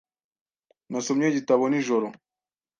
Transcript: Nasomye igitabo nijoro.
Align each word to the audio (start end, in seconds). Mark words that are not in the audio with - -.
Nasomye 0.91 1.25
igitabo 1.29 1.63
nijoro. 1.71 2.07